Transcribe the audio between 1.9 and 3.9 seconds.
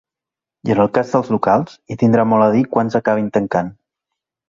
hi tindrà molt a dir quants acabin tancant.